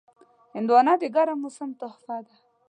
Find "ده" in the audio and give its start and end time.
2.25-2.35